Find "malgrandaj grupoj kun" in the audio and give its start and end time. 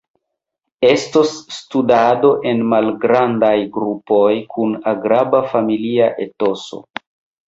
2.71-4.73